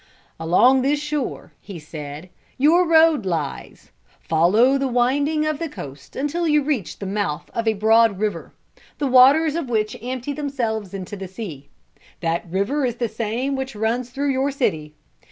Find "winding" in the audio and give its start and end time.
4.87-5.45